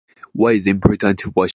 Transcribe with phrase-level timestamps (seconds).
[0.33, 1.49] Why is it important to wash-